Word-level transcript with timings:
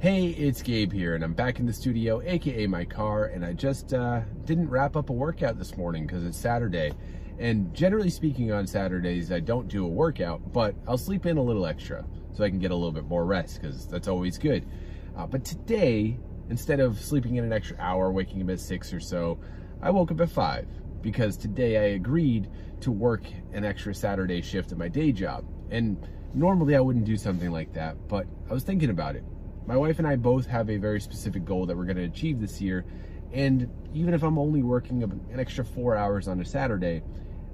Hey, 0.00 0.28
it's 0.28 0.62
Gabe 0.62 0.92
here, 0.92 1.16
and 1.16 1.24
I'm 1.24 1.32
back 1.32 1.58
in 1.58 1.66
the 1.66 1.72
studio, 1.72 2.22
aka 2.22 2.68
my 2.68 2.84
car, 2.84 3.24
and 3.24 3.44
I 3.44 3.52
just 3.52 3.92
uh, 3.92 4.20
didn't 4.44 4.70
wrap 4.70 4.94
up 4.94 5.10
a 5.10 5.12
workout 5.12 5.58
this 5.58 5.76
morning 5.76 6.06
because 6.06 6.24
it's 6.24 6.38
Saturday. 6.38 6.92
And 7.40 7.74
generally 7.74 8.08
speaking, 8.08 8.52
on 8.52 8.64
Saturdays, 8.68 9.32
I 9.32 9.40
don't 9.40 9.66
do 9.66 9.84
a 9.84 9.88
workout, 9.88 10.52
but 10.52 10.76
I'll 10.86 10.98
sleep 10.98 11.26
in 11.26 11.36
a 11.36 11.42
little 11.42 11.66
extra 11.66 12.04
so 12.32 12.44
I 12.44 12.48
can 12.48 12.60
get 12.60 12.70
a 12.70 12.76
little 12.76 12.92
bit 12.92 13.06
more 13.06 13.24
rest 13.26 13.60
because 13.60 13.88
that's 13.88 14.06
always 14.06 14.38
good. 14.38 14.68
Uh, 15.16 15.26
but 15.26 15.44
today, 15.44 16.16
instead 16.48 16.78
of 16.78 17.00
sleeping 17.00 17.34
in 17.34 17.42
an 17.42 17.52
extra 17.52 17.76
hour, 17.80 18.12
waking 18.12 18.40
up 18.40 18.50
at 18.50 18.60
six 18.60 18.92
or 18.92 19.00
so, 19.00 19.40
I 19.82 19.90
woke 19.90 20.12
up 20.12 20.20
at 20.20 20.30
five 20.30 20.68
because 21.02 21.36
today 21.36 21.76
I 21.76 21.94
agreed 21.94 22.48
to 22.82 22.92
work 22.92 23.24
an 23.52 23.64
extra 23.64 23.92
Saturday 23.92 24.42
shift 24.42 24.70
at 24.70 24.78
my 24.78 24.86
day 24.86 25.10
job. 25.10 25.44
And 25.72 26.08
normally 26.34 26.76
I 26.76 26.80
wouldn't 26.80 27.04
do 27.04 27.16
something 27.16 27.50
like 27.50 27.72
that, 27.72 27.96
but 28.06 28.28
I 28.48 28.54
was 28.54 28.62
thinking 28.62 28.90
about 28.90 29.16
it. 29.16 29.24
My 29.68 29.76
wife 29.76 29.98
and 29.98 30.08
I 30.08 30.16
both 30.16 30.46
have 30.46 30.70
a 30.70 30.78
very 30.78 30.98
specific 30.98 31.44
goal 31.44 31.66
that 31.66 31.76
we're 31.76 31.84
going 31.84 31.98
to 31.98 32.04
achieve 32.04 32.40
this 32.40 32.58
year. 32.58 32.86
And 33.34 33.70
even 33.92 34.14
if 34.14 34.22
I'm 34.22 34.38
only 34.38 34.62
working 34.62 35.02
an 35.02 35.38
extra 35.38 35.62
four 35.62 35.94
hours 35.94 36.26
on 36.26 36.40
a 36.40 36.44
Saturday, 36.46 37.02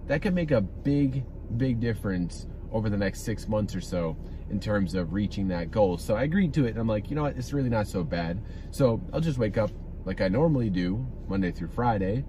that 0.06 0.22
could 0.22 0.32
make 0.32 0.52
a 0.52 0.60
big, 0.60 1.24
big 1.56 1.80
difference 1.80 2.46
over 2.70 2.88
the 2.88 2.96
next 2.96 3.22
six 3.22 3.48
months 3.48 3.74
or 3.74 3.80
so 3.80 4.16
in 4.48 4.60
terms 4.60 4.94
of 4.94 5.12
reaching 5.12 5.48
that 5.48 5.72
goal. 5.72 5.98
So 5.98 6.14
I 6.14 6.22
agreed 6.22 6.54
to 6.54 6.66
it 6.66 6.70
and 6.70 6.78
I'm 6.78 6.86
like, 6.86 7.10
you 7.10 7.16
know 7.16 7.22
what, 7.22 7.36
it's 7.36 7.52
really 7.52 7.68
not 7.68 7.88
so 7.88 8.04
bad. 8.04 8.40
So 8.70 9.02
I'll 9.12 9.20
just 9.20 9.38
wake 9.38 9.58
up 9.58 9.72
like 10.04 10.20
I 10.20 10.28
normally 10.28 10.70
do 10.70 11.04
Monday 11.26 11.50
through 11.50 11.70
Friday 11.70 12.24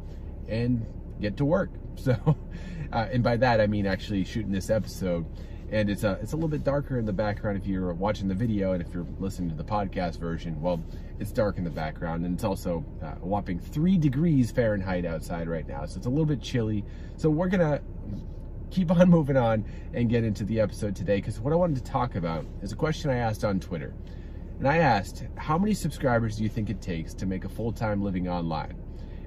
and 0.49 0.83
get 1.21 1.37
to 1.37 1.45
work. 1.45 1.69
So, 1.97 2.35
uh, 2.91 3.07
and 3.09 3.23
by 3.23 3.37
that 3.37 3.61
I 3.61 3.67
mean 3.67 3.85
actually 3.85 4.25
shooting 4.25 4.51
this 4.51 4.69
episode. 4.69 5.25
And 5.71 5.89
it's 5.89 6.03
a, 6.03 6.19
it's 6.21 6.33
a 6.33 6.35
little 6.35 6.49
bit 6.49 6.63
darker 6.63 6.99
in 6.99 7.05
the 7.05 7.13
background 7.13 7.57
if 7.57 7.65
you're 7.65 7.93
watching 7.93 8.27
the 8.27 8.35
video 8.35 8.73
and 8.73 8.81
if 8.81 8.93
you're 8.93 9.07
listening 9.19 9.49
to 9.49 9.55
the 9.55 9.63
podcast 9.63 10.19
version, 10.19 10.61
well, 10.61 10.83
it's 11.19 11.31
dark 11.31 11.57
in 11.57 11.63
the 11.63 11.69
background 11.69 12.23
and 12.25 12.35
it's 12.35 12.43
also 12.43 12.85
uh, 13.03 13.13
a 13.21 13.25
whopping 13.25 13.59
three 13.59 13.97
degrees 13.97 14.51
Fahrenheit 14.51 15.05
outside 15.05 15.47
right 15.47 15.67
now. 15.67 15.85
So 15.85 15.97
it's 15.97 16.05
a 16.05 16.09
little 16.09 16.25
bit 16.25 16.41
chilly. 16.41 16.85
So 17.17 17.29
we're 17.29 17.49
gonna 17.49 17.81
keep 18.69 18.91
on 18.91 19.09
moving 19.09 19.37
on 19.37 19.65
and 19.93 20.09
get 20.09 20.23
into 20.23 20.43
the 20.43 20.59
episode 20.59 20.95
today 20.95 21.17
because 21.17 21.39
what 21.39 21.51
I 21.51 21.55
wanted 21.55 21.83
to 21.83 21.91
talk 21.91 22.15
about 22.15 22.45
is 22.61 22.71
a 22.71 22.75
question 22.75 23.09
I 23.09 23.17
asked 23.17 23.43
on 23.43 23.59
Twitter. 23.59 23.93
And 24.59 24.67
I 24.67 24.77
asked, 24.77 25.25
how 25.35 25.57
many 25.57 25.73
subscribers 25.73 26.37
do 26.37 26.43
you 26.43 26.49
think 26.49 26.69
it 26.69 26.81
takes 26.81 27.13
to 27.15 27.25
make 27.25 27.43
a 27.43 27.49
full-time 27.49 28.01
living 28.01 28.29
online? 28.29 28.77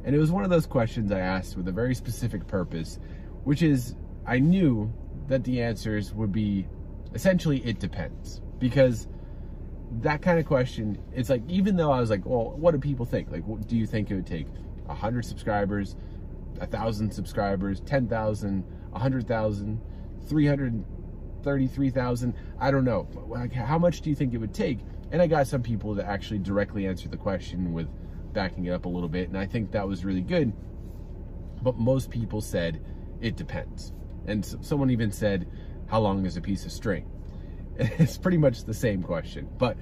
And 0.04 0.14
it 0.14 0.18
was 0.18 0.30
one 0.30 0.44
of 0.44 0.50
those 0.50 0.66
questions 0.66 1.12
I 1.12 1.20
asked 1.20 1.56
with 1.56 1.68
a 1.68 1.72
very 1.72 1.94
specific 1.94 2.46
purpose, 2.46 2.98
which 3.44 3.62
is 3.62 3.94
I 4.26 4.38
knew 4.38 4.92
that 5.28 5.44
the 5.44 5.62
answers 5.62 6.12
would 6.12 6.32
be 6.32 6.66
essentially 7.14 7.64
it 7.64 7.78
depends. 7.78 8.42
Because 8.58 9.06
that 10.00 10.20
kind 10.20 10.38
of 10.38 10.46
question, 10.46 10.98
it's 11.14 11.30
like, 11.30 11.42
even 11.48 11.76
though 11.76 11.92
I 11.92 12.00
was 12.00 12.10
like, 12.10 12.26
well, 12.26 12.50
what 12.50 12.72
do 12.72 12.78
people 12.78 13.06
think? 13.06 13.30
Like, 13.30 13.46
what 13.46 13.68
do 13.68 13.76
you 13.76 13.86
think 13.86 14.10
it 14.10 14.16
would 14.16 14.26
take 14.26 14.48
100 14.86 15.24
subscribers, 15.24 15.96
1,000 16.56 17.12
subscribers, 17.12 17.80
10,000, 17.80 18.64
100,000, 18.90 19.80
333,000? 20.26 22.34
I 22.58 22.70
don't 22.70 22.84
know. 22.84 23.08
Like, 23.28 23.52
how 23.52 23.78
much 23.78 24.00
do 24.00 24.10
you 24.10 24.16
think 24.16 24.34
it 24.34 24.38
would 24.38 24.54
take? 24.54 24.80
And 25.10 25.22
I 25.22 25.26
got 25.26 25.46
some 25.46 25.62
people 25.62 25.96
to 25.96 26.04
actually 26.04 26.40
directly 26.40 26.86
answer 26.86 27.08
the 27.08 27.16
question 27.16 27.72
with 27.72 27.88
backing 28.34 28.66
it 28.66 28.72
up 28.72 28.84
a 28.84 28.88
little 28.88 29.08
bit. 29.08 29.28
And 29.28 29.38
I 29.38 29.46
think 29.46 29.70
that 29.70 29.88
was 29.88 30.04
really 30.04 30.20
good. 30.20 30.52
But 31.62 31.78
most 31.78 32.10
people 32.10 32.40
said 32.40 32.82
it 33.20 33.36
depends. 33.36 33.92
And 34.28 34.44
someone 34.44 34.90
even 34.90 35.10
said, 35.10 35.48
how 35.86 36.00
long 36.00 36.24
is 36.26 36.36
a 36.36 36.40
piece 36.40 36.64
of 36.64 36.72
string? 36.72 37.10
It's 37.80 38.18
pretty 38.18 38.38
much 38.38 38.64
the 38.64 38.74
same 38.74 39.04
question. 39.04 39.48
But 39.56 39.76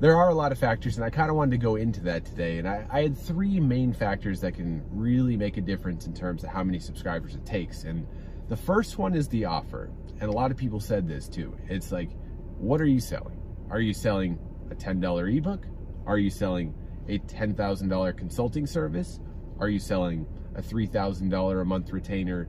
there 0.00 0.16
are 0.16 0.30
a 0.30 0.34
lot 0.34 0.50
of 0.50 0.58
factors, 0.58 0.96
and 0.96 1.04
I 1.04 1.10
kind 1.10 1.30
of 1.30 1.36
wanted 1.36 1.52
to 1.52 1.58
go 1.58 1.76
into 1.76 2.00
that 2.00 2.24
today. 2.24 2.58
And 2.58 2.66
I, 2.66 2.86
I, 2.90 3.02
had 3.02 3.16
three 3.16 3.60
main 3.60 3.92
factors 3.92 4.40
that 4.40 4.54
can 4.54 4.82
really 4.90 5.36
make 5.36 5.56
a 5.56 5.60
difference 5.60 6.06
in 6.06 6.14
terms 6.14 6.42
of 6.42 6.50
how 6.50 6.64
many 6.64 6.80
subscribers 6.80 7.36
it 7.36 7.46
takes. 7.46 7.84
And 7.84 8.06
the 8.48 8.56
first 8.56 8.98
one 8.98 9.14
is 9.14 9.28
the 9.28 9.44
offer. 9.44 9.90
And 10.20 10.28
a 10.28 10.32
lot 10.32 10.50
of 10.50 10.56
people 10.56 10.80
said 10.80 11.06
this 11.06 11.28
too. 11.28 11.56
It's 11.68 11.92
like, 11.92 12.10
what 12.58 12.80
are 12.80 12.86
you 12.86 12.98
selling? 12.98 13.40
Are 13.70 13.80
you 13.80 13.94
selling 13.94 14.38
a 14.70 14.74
$10 14.74 15.36
ebook? 15.36 15.66
Are 16.06 16.18
you 16.18 16.30
selling 16.30 16.74
a 17.08 17.18
$10,000 17.18 18.16
consulting 18.16 18.66
service? 18.66 19.20
Are 19.60 19.68
you 19.68 19.78
selling 19.78 20.26
a 20.54 20.62
$3,000 20.62 21.60
a 21.60 21.64
month 21.64 21.92
retainer 21.92 22.48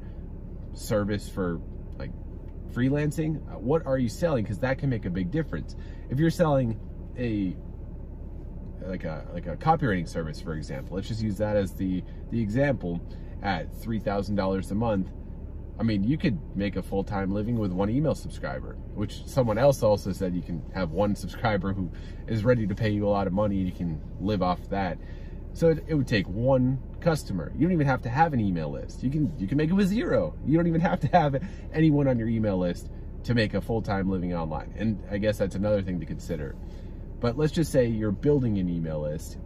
service 0.73 1.29
for 1.29 1.59
like 1.97 2.11
freelancing? 2.73 3.37
Uh, 3.51 3.59
what 3.59 3.85
are 3.85 3.97
you 3.97 4.09
selling? 4.09 4.43
Because 4.43 4.59
that 4.59 4.77
can 4.77 4.89
make 4.89 5.05
a 5.05 5.09
big 5.09 5.31
difference. 5.31 5.75
If 6.09 6.19
you're 6.19 6.29
selling 6.29 6.79
a 7.17 7.55
like 8.85 9.03
a 9.03 9.27
like 9.33 9.47
a 9.47 9.55
copywriting 9.57 10.07
service, 10.07 10.41
for 10.41 10.53
example, 10.53 10.95
let's 10.95 11.07
just 11.07 11.21
use 11.21 11.37
that 11.37 11.55
as 11.55 11.73
the 11.75 12.03
the 12.31 12.41
example 12.41 13.01
at 13.41 13.73
three 13.75 13.99
thousand 13.99 14.35
dollars 14.35 14.71
a 14.71 14.75
month. 14.75 15.09
I 15.79 15.83
mean, 15.83 16.03
you 16.03 16.15
could 16.17 16.37
make 16.55 16.75
a 16.75 16.83
full-time 16.83 17.31
living 17.31 17.57
with 17.57 17.71
one 17.71 17.89
email 17.89 18.13
subscriber, 18.13 18.75
which 18.93 19.25
someone 19.25 19.57
else 19.57 19.81
also 19.81 20.11
said 20.11 20.35
you 20.35 20.43
can 20.43 20.61
have 20.75 20.91
one 20.91 21.15
subscriber 21.15 21.73
who 21.73 21.91
is 22.27 22.43
ready 22.43 22.67
to 22.67 22.75
pay 22.75 22.89
you 22.89 23.07
a 23.07 23.09
lot 23.09 23.25
of 23.25 23.33
money 23.33 23.57
and 23.57 23.65
you 23.65 23.73
can 23.73 23.99
live 24.19 24.43
off 24.43 24.59
that. 24.69 24.99
So 25.53 25.69
it, 25.69 25.83
it, 25.87 25.95
would 25.95 26.07
take 26.07 26.27
one 26.27 26.79
customer. 27.01 27.51
You 27.55 27.61
don't 27.65 27.73
even 27.73 27.87
have 27.87 28.01
to 28.03 28.09
have 28.09 28.33
an 28.33 28.39
email 28.39 28.71
list. 28.71 29.03
You 29.03 29.09
can 29.09 29.33
you 29.37 29.47
can 29.47 29.57
make 29.57 29.69
it 29.69 29.73
with 29.73 29.87
zero. 29.87 30.35
You 30.45 30.57
don't 30.57 30.67
even 30.67 30.81
have 30.89 30.99
to 31.01 31.07
have 31.07 31.43
anyone 31.73 32.07
on 32.07 32.17
your 32.17 32.27
email 32.27 32.57
list 32.57 32.89
to 33.23 33.35
make 33.35 33.53
a 33.53 33.61
full-time 33.61 34.09
living 34.09 34.33
online. 34.33 34.73
And 34.77 35.03
I 35.11 35.17
guess 35.17 35.37
that's 35.37 35.55
another 35.55 35.81
thing 35.81 35.99
to 35.99 36.05
consider. 36.05 36.55
But 37.19 37.37
let's 37.37 37.51
just 37.51 37.71
say 37.71 37.85
you're 37.85 38.11
building 38.11 38.57
an 38.57 38.67
email 38.67 39.01
list. 39.01 39.37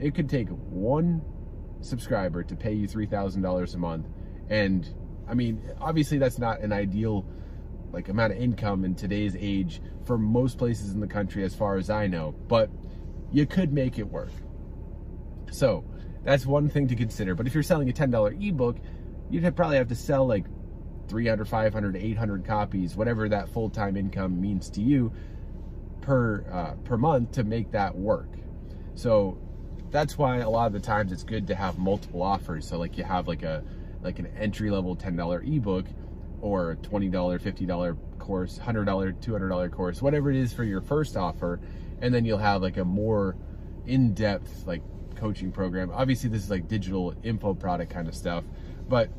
It 0.00 0.14
could 0.14 0.30
take 0.30 0.48
one 0.48 1.20
subscriber 1.80 2.42
to 2.42 2.56
pay 2.56 2.72
you 2.72 2.88
$3,000 2.88 3.74
a 3.74 3.78
month. 3.78 4.06
And 4.48 4.88
I 5.28 5.34
mean, 5.34 5.60
obviously 5.80 6.18
that's 6.18 6.38
not 6.38 6.60
an 6.60 6.72
ideal 6.72 7.26
like 7.92 8.08
amount 8.08 8.32
of 8.32 8.38
income 8.38 8.84
in 8.84 8.94
today's 8.94 9.36
age 9.38 9.80
for 10.04 10.18
most 10.18 10.58
places 10.58 10.92
in 10.92 11.00
the 11.00 11.06
country 11.06 11.44
as 11.44 11.54
far 11.54 11.76
as 11.76 11.90
I 11.90 12.06
know, 12.06 12.34
but 12.48 12.70
you 13.32 13.46
could 13.46 13.72
make 13.72 13.98
it 13.98 14.04
work. 14.04 14.30
So 15.50 15.84
that's 16.24 16.46
one 16.46 16.68
thing 16.68 16.88
to 16.88 16.96
consider. 16.96 17.34
But 17.34 17.46
if 17.46 17.54
you're 17.54 17.62
selling 17.62 17.88
a 17.88 17.92
$10 17.92 18.48
ebook, 18.48 18.76
you'd 19.30 19.56
probably 19.56 19.76
have 19.76 19.88
to 19.88 19.94
sell 19.94 20.26
like 20.26 20.44
300, 21.08 21.48
500, 21.48 21.96
800 21.96 22.44
copies, 22.44 22.96
whatever 22.96 23.28
that 23.28 23.48
full-time 23.48 23.96
income 23.96 24.40
means 24.40 24.70
to 24.70 24.82
you 24.82 25.12
per 26.00 26.44
uh, 26.50 26.74
per 26.84 26.96
month 26.96 27.32
to 27.32 27.44
make 27.44 27.70
that 27.72 27.96
work. 27.96 28.28
So 28.94 29.38
that's 29.90 30.18
why 30.18 30.38
a 30.38 30.50
lot 30.50 30.66
of 30.66 30.72
the 30.72 30.80
times 30.80 31.12
it's 31.12 31.24
good 31.24 31.46
to 31.48 31.54
have 31.54 31.78
multiple 31.78 32.22
offers. 32.22 32.68
So 32.68 32.78
like 32.78 32.98
you 32.98 33.04
have 33.04 33.28
like 33.28 33.42
a 33.42 33.64
like 34.02 34.18
an 34.18 34.26
entry 34.38 34.70
level 34.70 34.96
$10 34.96 35.56
ebook 35.56 35.86
or 36.40 36.72
a 36.72 36.76
$20, 36.76 37.10
$50 37.10 37.98
course, 38.18 38.60
$100, 38.62 38.84
$200 39.20 39.72
course, 39.72 40.00
whatever 40.00 40.30
it 40.30 40.36
is 40.36 40.52
for 40.52 40.62
your 40.62 40.80
first 40.80 41.16
offer. 41.16 41.60
And 42.00 42.14
then 42.14 42.24
you'll 42.24 42.38
have 42.38 42.62
like 42.62 42.76
a 42.76 42.84
more 42.84 43.36
in-depth 43.86 44.66
like 44.66 44.82
coaching 45.18 45.52
program. 45.52 45.90
Obviously, 45.92 46.30
this 46.30 46.42
is 46.42 46.50
like 46.50 46.68
digital 46.68 47.14
info 47.22 47.54
product 47.54 47.92
kind 47.92 48.08
of 48.08 48.14
stuff, 48.14 48.44
but 48.88 49.10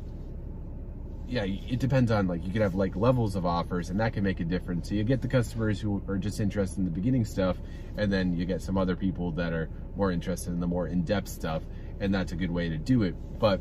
yeah, 1.30 1.44
it 1.44 1.78
depends 1.78 2.10
on 2.10 2.26
like 2.26 2.44
you 2.44 2.50
could 2.52 2.60
have 2.60 2.74
like 2.74 2.96
levels 2.96 3.36
of 3.36 3.46
offers, 3.46 3.90
and 3.90 4.00
that 4.00 4.12
can 4.12 4.24
make 4.24 4.40
a 4.40 4.44
difference. 4.44 4.88
So 4.88 4.96
you 4.96 5.04
get 5.04 5.22
the 5.22 5.28
customers 5.28 5.80
who 5.80 6.02
are 6.08 6.18
just 6.18 6.40
interested 6.40 6.80
in 6.80 6.84
the 6.84 6.90
beginning 6.90 7.24
stuff, 7.24 7.56
and 7.96 8.12
then 8.12 8.34
you 8.34 8.44
get 8.44 8.60
some 8.60 8.76
other 8.76 8.96
people 8.96 9.30
that 9.32 9.52
are 9.52 9.70
more 9.94 10.10
interested 10.10 10.50
in 10.50 10.58
the 10.58 10.66
more 10.66 10.88
in-depth 10.88 11.28
stuff, 11.28 11.62
and 12.00 12.12
that's 12.12 12.32
a 12.32 12.36
good 12.36 12.50
way 12.50 12.68
to 12.68 12.76
do 12.76 13.04
it. 13.04 13.14
But 13.38 13.60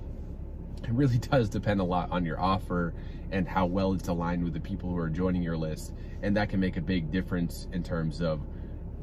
it 0.83 0.89
really 0.91 1.17
does 1.31 1.47
depend 1.47 1.79
a 1.79 1.83
lot 1.83 2.11
on 2.11 2.25
your 2.25 2.39
offer 2.39 2.95
and 3.31 3.47
how 3.47 3.67
well 3.67 3.93
it's 3.93 4.07
aligned 4.07 4.43
with 4.43 4.53
the 4.53 4.59
people 4.59 4.89
who 4.89 4.97
are 4.97 5.09
joining 5.09 5.43
your 5.43 5.57
list, 5.57 5.93
and 6.23 6.35
that 6.37 6.49
can 6.49 6.59
make 6.59 6.75
a 6.75 6.81
big 6.81 7.11
difference 7.11 7.67
in 7.71 7.83
terms 7.83 8.19
of 8.19 8.41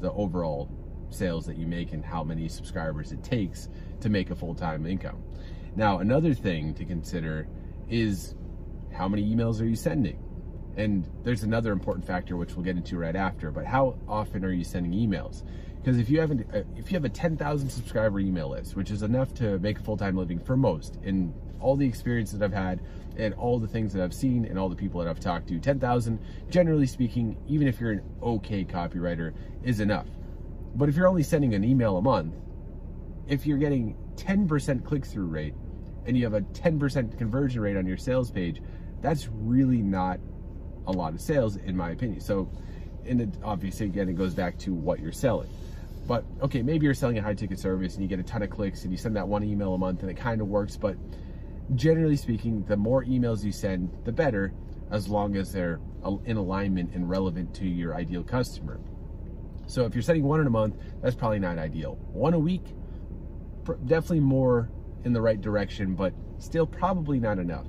the 0.01 0.11
overall 0.11 0.69
sales 1.09 1.45
that 1.45 1.57
you 1.57 1.67
make 1.67 1.93
and 1.93 2.03
how 2.03 2.23
many 2.23 2.47
subscribers 2.47 3.11
it 3.11 3.23
takes 3.23 3.69
to 4.01 4.09
make 4.09 4.29
a 4.29 4.35
full-time 4.35 4.85
income. 4.85 5.23
Now, 5.75 5.99
another 5.99 6.33
thing 6.33 6.73
to 6.75 6.85
consider 6.85 7.47
is 7.89 8.35
how 8.91 9.07
many 9.07 9.23
emails 9.23 9.61
are 9.61 9.65
you 9.65 9.75
sending? 9.75 10.23
And 10.75 11.09
there's 11.23 11.43
another 11.43 11.71
important 11.71 12.05
factor 12.05 12.37
which 12.37 12.55
we'll 12.55 12.65
get 12.65 12.77
into 12.77 12.97
right 12.97 13.15
after, 13.15 13.51
but 13.51 13.65
how 13.65 13.97
often 14.07 14.45
are 14.45 14.51
you 14.51 14.63
sending 14.63 14.91
emails? 14.91 15.43
Because 15.79 15.99
if 15.99 16.09
you 16.09 16.19
have 16.19 16.31
uh, 16.31 16.63
if 16.75 16.91
you 16.91 16.95
have 16.95 17.05
a 17.05 17.09
10,000 17.09 17.69
subscriber 17.69 18.19
email 18.19 18.49
list, 18.49 18.75
which 18.75 18.91
is 18.91 19.03
enough 19.03 19.33
to 19.35 19.57
make 19.59 19.79
a 19.79 19.83
full-time 19.83 20.17
living 20.17 20.39
for 20.39 20.57
most, 20.57 20.97
in 21.03 21.33
all 21.59 21.75
the 21.75 21.87
experience 21.87 22.31
that 22.31 22.41
I've 22.41 22.53
had 22.53 22.81
and 23.17 23.33
all 23.33 23.59
the 23.59 23.67
things 23.67 23.93
that 23.93 24.03
I've 24.03 24.13
seen 24.13 24.45
and 24.45 24.59
all 24.59 24.69
the 24.69 24.75
people 24.75 25.01
that 25.01 25.09
I've 25.09 25.19
talked 25.19 25.47
to, 25.47 25.59
10,000, 25.59 26.19
generally 26.49 26.85
speaking, 26.85 27.37
even 27.47 27.67
if 27.67 27.79
you're 27.79 27.91
an 27.91 28.03
okay 28.21 28.63
copywriter, 28.63 29.33
is 29.63 29.79
enough. 29.79 30.07
But 30.75 30.89
if 30.89 30.95
you're 30.95 31.07
only 31.07 31.23
sending 31.23 31.53
an 31.53 31.63
email 31.63 31.97
a 31.97 32.01
month, 32.01 32.35
if 33.27 33.45
you're 33.45 33.57
getting 33.57 33.95
10% 34.15 34.83
click-through 34.85 35.25
rate 35.25 35.53
and 36.05 36.17
you 36.17 36.23
have 36.23 36.33
a 36.33 36.41
10% 36.41 37.17
conversion 37.17 37.61
rate 37.61 37.77
on 37.77 37.85
your 37.85 37.97
sales 37.97 38.31
page, 38.31 38.61
that's 39.01 39.27
really 39.31 39.81
not 39.81 40.19
a 40.87 40.91
lot 40.91 41.13
of 41.13 41.21
sales 41.21 41.57
in 41.57 41.75
my 41.75 41.91
opinion. 41.91 42.19
So, 42.21 42.49
and 43.05 43.21
it, 43.21 43.29
obviously 43.43 43.87
again, 43.87 44.09
it 44.09 44.13
goes 44.13 44.33
back 44.33 44.57
to 44.59 44.73
what 44.73 44.99
you're 44.99 45.11
selling. 45.11 45.49
But 46.07 46.23
okay, 46.41 46.61
maybe 46.61 46.85
you're 46.85 46.93
selling 46.93 47.17
a 47.17 47.21
high 47.21 47.33
ticket 47.33 47.59
service 47.59 47.95
and 47.95 48.03
you 48.03 48.07
get 48.07 48.19
a 48.19 48.23
ton 48.23 48.41
of 48.41 48.49
clicks 48.49 48.83
and 48.83 48.91
you 48.91 48.97
send 48.97 49.15
that 49.17 49.27
one 49.27 49.43
email 49.43 49.73
a 49.73 49.77
month 49.77 50.01
and 50.01 50.09
it 50.09 50.15
kind 50.15 50.39
of 50.39 50.47
works. 50.47 50.77
But 50.77 50.95
generally 51.75 52.15
speaking, 52.15 52.63
the 52.63 52.77
more 52.77 53.03
emails 53.03 53.43
you 53.43 53.51
send, 53.51 53.91
the 54.05 54.13
better, 54.13 54.53
as 54.89 55.09
long 55.09 55.35
as 55.35 55.51
they're 55.51 55.81
in 56.23 56.37
alignment 56.37 56.93
and 56.93 57.09
relevant 57.09 57.53
to 57.55 57.67
your 57.67 57.93
ideal 57.93 58.23
customer. 58.23 58.79
So 59.67 59.85
if 59.85 59.93
you're 59.93 60.01
sending 60.01 60.23
one 60.23 60.39
in 60.39 60.47
a 60.47 60.51
month, 60.51 60.75
that's 61.01 61.15
probably 61.15 61.39
not 61.39 61.57
ideal. 61.57 61.95
One 62.11 62.33
a 62.33 62.39
week, 62.39 62.63
definitely 63.85 64.21
more 64.21 64.69
in 65.03 65.13
the 65.13 65.21
right 65.21 65.39
direction, 65.39 65.93
but 65.93 66.13
still 66.39 66.65
probably 66.65 67.19
not 67.19 67.37
enough. 67.37 67.67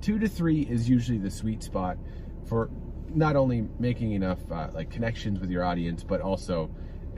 Two 0.00 0.18
to 0.18 0.28
three 0.28 0.62
is 0.62 0.88
usually 0.88 1.18
the 1.18 1.30
sweet 1.30 1.62
spot 1.62 1.98
for 2.46 2.70
not 3.14 3.36
only 3.36 3.66
making 3.78 4.12
enough 4.12 4.38
uh, 4.50 4.68
like 4.72 4.90
connections 4.90 5.38
with 5.38 5.50
your 5.50 5.64
audience, 5.64 6.02
but 6.02 6.20
also 6.20 6.70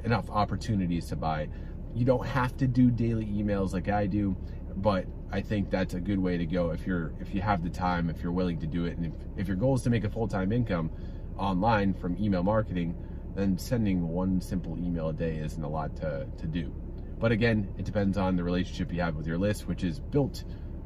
enough 0.04 0.28
opportunities 0.30 1.06
to 1.06 1.16
buy. 1.16 1.48
You 1.94 2.04
don't 2.04 2.26
have 2.26 2.56
to 2.58 2.66
do 2.66 2.90
daily 2.90 3.26
emails 3.26 3.72
like 3.72 3.88
I 3.88 4.06
do, 4.06 4.36
but 4.76 5.06
I 5.30 5.40
think 5.40 5.70
that's 5.70 5.94
a 5.94 6.00
good 6.00 6.18
way 6.18 6.36
to 6.36 6.46
go 6.46 6.70
if 6.70 6.86
you're 6.86 7.12
if 7.20 7.34
you 7.34 7.40
have 7.40 7.62
the 7.62 7.70
time, 7.70 8.10
if 8.10 8.22
you're 8.22 8.32
willing 8.32 8.60
to 8.60 8.66
do 8.66 8.84
it, 8.84 8.96
and 8.98 9.06
if, 9.06 9.12
if 9.36 9.48
your 9.48 9.56
goal 9.56 9.74
is 9.76 9.82
to 9.82 9.90
make 9.90 10.04
a 10.04 10.10
full-time 10.10 10.52
income 10.52 10.90
online 11.38 11.94
from 11.94 12.16
email 12.22 12.42
marketing, 12.42 12.94
then 13.36 13.58
sending 13.58 14.08
one 14.08 14.40
simple 14.40 14.78
email 14.78 15.10
a 15.10 15.12
day 15.12 15.36
isn't 15.36 15.62
a 15.62 15.68
lot 15.68 15.94
to, 15.96 16.26
to 16.38 16.46
do. 16.46 16.72
But 17.18 17.32
again, 17.32 17.68
it 17.78 17.84
depends 17.84 18.18
on 18.18 18.36
the 18.36 18.44
relationship 18.44 18.92
you 18.92 19.00
have 19.00 19.14
with 19.16 19.26
your 19.26 19.38
list, 19.38 19.66
which 19.66 19.84
is 19.84 20.00
built 20.00 20.44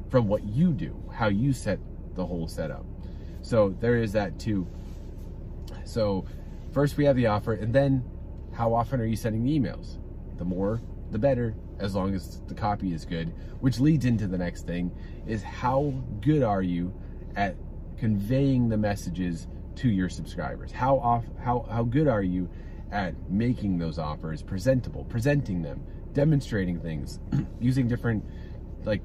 from 0.09 0.27
what 0.27 0.43
you 0.43 0.73
do, 0.73 1.01
how 1.13 1.27
you 1.27 1.53
set 1.53 1.79
the 2.15 2.25
whole 2.25 2.47
setup. 2.47 2.85
So 3.41 3.75
there 3.79 3.95
is 3.95 4.11
that 4.13 4.39
too. 4.39 4.67
So 5.85 6.25
first 6.71 6.97
we 6.97 7.05
have 7.05 7.15
the 7.15 7.27
offer, 7.27 7.53
and 7.53 7.73
then 7.73 8.03
how 8.53 8.73
often 8.73 8.99
are 9.01 9.05
you 9.05 9.15
sending 9.15 9.43
the 9.43 9.57
emails? 9.57 9.97
The 10.37 10.45
more, 10.45 10.81
the 11.11 11.19
better, 11.19 11.55
as 11.79 11.95
long 11.95 12.13
as 12.13 12.41
the 12.47 12.53
copy 12.53 12.93
is 12.93 13.05
good, 13.05 13.33
which 13.59 13.79
leads 13.79 14.05
into 14.05 14.27
the 14.27 14.37
next 14.37 14.65
thing 14.65 14.91
is 15.27 15.43
how 15.43 15.93
good 16.21 16.43
are 16.43 16.61
you 16.61 16.93
at 17.35 17.55
conveying 17.97 18.69
the 18.69 18.77
messages 18.77 19.47
to 19.81 19.89
your 19.89 20.09
subscribers? 20.09 20.71
How 20.71 20.97
off 20.99 21.25
how 21.43 21.65
how 21.69 21.83
good 21.83 22.07
are 22.07 22.21
you 22.21 22.49
at 22.91 23.15
making 23.29 23.79
those 23.79 23.97
offers 23.97 24.43
presentable, 24.43 25.05
presenting 25.05 25.61
them, 25.63 25.81
demonstrating 26.13 26.79
things, 26.79 27.19
using 27.59 27.87
different 27.87 28.23
like 28.83 29.01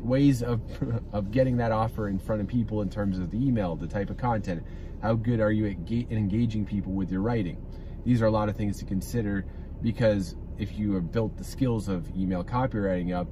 ways 0.00 0.42
of 0.42 0.60
of 1.12 1.32
getting 1.32 1.56
that 1.56 1.72
offer 1.72 2.08
in 2.08 2.20
front 2.20 2.40
of 2.40 2.46
people 2.46 2.82
in 2.82 2.88
terms 2.88 3.18
of 3.18 3.32
the 3.32 3.46
email, 3.46 3.74
the 3.74 3.88
type 3.88 4.10
of 4.10 4.16
content. 4.16 4.62
How 5.02 5.14
good 5.14 5.40
are 5.40 5.50
you 5.50 5.66
at 5.66 5.90
engaging 6.12 6.64
people 6.64 6.92
with 6.92 7.10
your 7.10 7.20
writing? 7.20 7.60
These 8.04 8.22
are 8.22 8.26
a 8.26 8.30
lot 8.30 8.48
of 8.48 8.56
things 8.56 8.78
to 8.78 8.84
consider 8.84 9.44
because 9.82 10.36
if 10.56 10.78
you 10.78 10.94
have 10.94 11.10
built 11.10 11.36
the 11.36 11.44
skills 11.44 11.88
of 11.88 12.08
email 12.16 12.44
copywriting 12.44 13.14
up, 13.14 13.26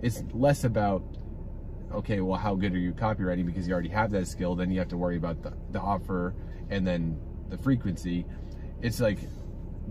it's 0.00 0.22
less 0.32 0.64
about 0.64 1.04
okay, 1.94 2.20
well, 2.20 2.38
how 2.38 2.54
good 2.54 2.74
are 2.74 2.78
you 2.78 2.92
copywriting 2.92 3.46
because 3.46 3.66
you 3.66 3.72
already 3.72 3.88
have 3.88 4.10
that 4.12 4.26
skill. 4.26 4.54
Then 4.54 4.70
you 4.70 4.78
have 4.78 4.88
to 4.88 4.96
worry 4.96 5.16
about 5.16 5.42
the, 5.42 5.52
the 5.70 5.80
offer 5.80 6.34
and 6.70 6.86
then 6.86 7.18
the 7.48 7.58
frequency. 7.58 8.26
It's 8.82 9.00
like 9.00 9.18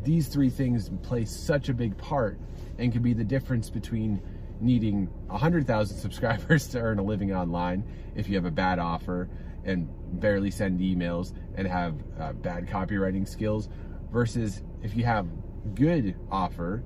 these 0.04 0.28
three 0.28 0.50
things 0.50 0.90
play 1.02 1.26
such 1.26 1.70
a 1.70 1.74
big 1.74 1.98
part 1.98 2.40
and 2.78 2.92
can 2.92 3.02
be 3.02 3.14
the 3.14 3.24
difference 3.24 3.70
between 3.70 4.22
needing 4.60 5.08
100,000 5.28 5.98
subscribers 6.00 6.68
to 6.70 6.80
earn 6.80 7.00
a 7.00 7.04
living 7.04 7.34
online 7.34 7.84
if 8.16 8.28
you 8.28 8.36
have 8.36 8.46
a 8.46 8.52
bad 8.52 8.80
offer 8.80 9.30
and 9.66 9.88
barely 10.20 10.52
send 10.52 10.80
emails 10.80 11.34
and 11.56 11.68
have 11.68 11.96
uh, 12.20 12.34
bad 12.34 12.68
copywriting 12.68 13.28
skills 13.28 13.70
versus 14.12 14.62
if 14.82 14.96
you 14.96 15.06
have 15.06 15.28
good 15.74 16.16
offer, 16.30 16.84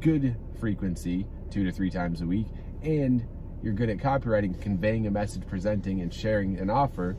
good 0.00 0.36
frequency, 0.58 1.26
two 1.50 1.64
to 1.64 1.72
three 1.72 1.90
times 1.90 2.20
a 2.20 2.26
week, 2.26 2.46
and 2.82 3.26
you're 3.62 3.72
good 3.72 3.90
at 3.90 3.98
copywriting, 3.98 4.60
conveying 4.60 5.06
a 5.06 5.10
message, 5.10 5.46
presenting, 5.46 6.00
and 6.00 6.12
sharing 6.12 6.58
an 6.58 6.70
offer, 6.70 7.16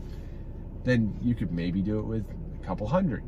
then 0.83 1.17
you 1.21 1.35
could 1.35 1.51
maybe 1.51 1.81
do 1.81 1.99
it 1.99 2.05
with 2.05 2.25
a 2.61 2.65
couple 2.65 2.88
hundred. 2.88 3.23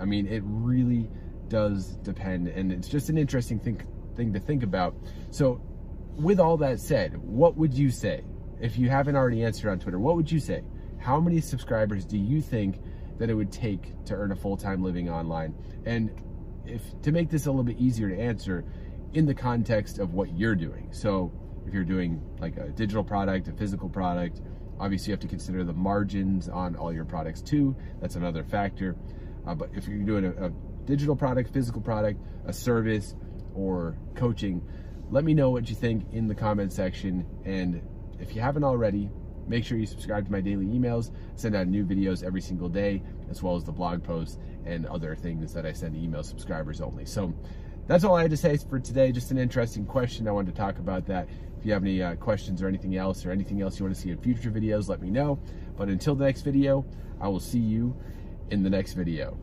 I 0.00 0.04
mean, 0.04 0.26
it 0.26 0.42
really 0.44 1.08
does 1.48 1.96
depend, 2.02 2.48
and 2.48 2.72
it's 2.72 2.88
just 2.88 3.08
an 3.08 3.18
interesting 3.18 3.58
thing 3.58 3.82
thing 4.16 4.32
to 4.32 4.40
think 4.40 4.62
about. 4.62 4.96
So, 5.30 5.60
with 6.16 6.40
all 6.40 6.56
that 6.58 6.80
said, 6.80 7.16
what 7.16 7.56
would 7.56 7.72
you 7.72 7.90
say 7.90 8.24
if 8.60 8.76
you 8.76 8.88
haven't 8.90 9.14
already 9.16 9.44
answered 9.44 9.70
on 9.70 9.78
Twitter? 9.78 9.98
What 9.98 10.16
would 10.16 10.30
you 10.30 10.40
say? 10.40 10.64
How 10.98 11.20
many 11.20 11.40
subscribers 11.40 12.04
do 12.04 12.18
you 12.18 12.40
think 12.40 12.80
that 13.18 13.30
it 13.30 13.34
would 13.34 13.52
take 13.52 14.04
to 14.06 14.14
earn 14.14 14.32
a 14.32 14.36
full 14.36 14.56
time 14.56 14.82
living 14.82 15.08
online? 15.08 15.54
And 15.86 16.10
if 16.66 16.82
to 17.02 17.12
make 17.12 17.30
this 17.30 17.46
a 17.46 17.50
little 17.50 17.64
bit 17.64 17.78
easier 17.78 18.08
to 18.08 18.18
answer, 18.18 18.64
in 19.14 19.26
the 19.26 19.34
context 19.34 19.98
of 19.98 20.12
what 20.12 20.36
you're 20.36 20.54
doing. 20.54 20.88
So, 20.92 21.32
if 21.68 21.74
you're 21.74 21.84
doing 21.84 22.20
like 22.40 22.56
a 22.56 22.68
digital 22.70 23.04
product, 23.04 23.46
a 23.48 23.52
physical 23.52 23.88
product, 23.88 24.40
obviously 24.80 25.10
you 25.10 25.12
have 25.12 25.20
to 25.20 25.28
consider 25.28 25.64
the 25.64 25.72
margins 25.72 26.48
on 26.48 26.74
all 26.76 26.92
your 26.92 27.04
products 27.04 27.42
too. 27.42 27.76
That's 28.00 28.16
another 28.16 28.42
factor. 28.42 28.96
Uh, 29.46 29.54
but 29.54 29.70
if 29.74 29.86
you're 29.86 29.98
doing 29.98 30.24
a, 30.24 30.46
a 30.46 30.50
digital 30.86 31.14
product, 31.14 31.52
physical 31.52 31.82
product, 31.82 32.20
a 32.46 32.52
service, 32.52 33.14
or 33.54 33.98
coaching, 34.14 34.62
let 35.10 35.24
me 35.24 35.34
know 35.34 35.50
what 35.50 35.68
you 35.68 35.76
think 35.76 36.12
in 36.12 36.26
the 36.26 36.34
comment 36.34 36.72
section. 36.72 37.26
And 37.44 37.82
if 38.18 38.34
you 38.34 38.40
haven't 38.40 38.64
already, 38.64 39.10
make 39.46 39.64
sure 39.64 39.76
you 39.78 39.86
subscribe 39.86 40.26
to 40.26 40.32
my 40.32 40.40
daily 40.40 40.66
emails. 40.66 41.10
send 41.34 41.54
out 41.54 41.66
new 41.66 41.84
videos 41.84 42.24
every 42.24 42.40
single 42.40 42.68
day, 42.68 43.02
as 43.30 43.42
well 43.42 43.56
as 43.56 43.64
the 43.64 43.72
blog 43.72 44.02
posts 44.02 44.38
and 44.64 44.86
other 44.86 45.14
things 45.14 45.52
that 45.52 45.66
I 45.66 45.72
send 45.72 45.94
to 45.94 46.00
email 46.00 46.22
subscribers 46.22 46.80
only. 46.80 47.04
So 47.04 47.34
that's 47.86 48.04
all 48.04 48.14
I 48.14 48.22
had 48.22 48.30
to 48.30 48.36
say 48.36 48.56
for 48.68 48.78
today. 48.78 49.12
Just 49.12 49.30
an 49.30 49.38
interesting 49.38 49.86
question. 49.86 50.28
I 50.28 50.30
wanted 50.30 50.54
to 50.54 50.60
talk 50.60 50.78
about 50.78 51.06
that. 51.06 51.26
If 51.58 51.66
you 51.66 51.72
have 51.72 51.82
any 51.82 52.02
uh, 52.02 52.14
questions 52.16 52.62
or 52.62 52.68
anything 52.68 52.96
else 52.96 53.26
or 53.26 53.30
anything 53.30 53.62
else 53.62 53.78
you 53.78 53.84
want 53.84 53.96
to 53.96 54.00
see 54.00 54.10
in 54.10 54.18
future 54.18 54.50
videos, 54.50 54.88
let 54.88 55.00
me 55.02 55.10
know. 55.10 55.40
But 55.76 55.88
until 55.88 56.14
the 56.14 56.24
next 56.24 56.42
video, 56.42 56.84
I 57.20 57.28
will 57.28 57.40
see 57.40 57.58
you 57.58 57.96
in 58.50 58.62
the 58.62 58.70
next 58.70 58.92
video. 58.94 59.38